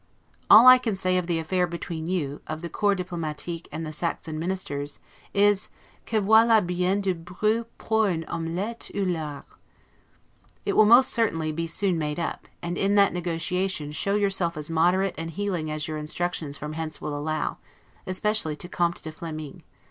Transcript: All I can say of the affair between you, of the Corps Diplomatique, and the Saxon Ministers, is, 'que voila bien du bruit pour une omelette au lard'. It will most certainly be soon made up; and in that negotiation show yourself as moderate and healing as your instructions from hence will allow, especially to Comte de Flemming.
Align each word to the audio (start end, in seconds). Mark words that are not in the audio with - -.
All 0.49 0.65
I 0.65 0.79
can 0.79 0.95
say 0.95 1.15
of 1.19 1.27
the 1.27 1.37
affair 1.37 1.67
between 1.67 2.07
you, 2.07 2.41
of 2.47 2.61
the 2.61 2.69
Corps 2.71 2.95
Diplomatique, 2.95 3.67
and 3.71 3.85
the 3.85 3.93
Saxon 3.93 4.39
Ministers, 4.39 4.99
is, 5.31 5.69
'que 6.07 6.19
voila 6.19 6.59
bien 6.59 7.01
du 7.01 7.13
bruit 7.13 7.67
pour 7.77 8.07
une 8.09 8.25
omelette 8.27 8.89
au 8.95 9.03
lard'. 9.05 9.43
It 10.65 10.75
will 10.75 10.87
most 10.87 11.13
certainly 11.13 11.51
be 11.51 11.67
soon 11.67 11.99
made 11.99 12.19
up; 12.19 12.47
and 12.63 12.79
in 12.79 12.95
that 12.95 13.13
negotiation 13.13 13.91
show 13.91 14.15
yourself 14.15 14.57
as 14.57 14.71
moderate 14.71 15.13
and 15.19 15.29
healing 15.29 15.69
as 15.69 15.87
your 15.87 15.99
instructions 15.99 16.57
from 16.57 16.73
hence 16.73 16.99
will 16.99 17.15
allow, 17.15 17.59
especially 18.07 18.55
to 18.55 18.67
Comte 18.67 19.03
de 19.03 19.11
Flemming. 19.11 19.61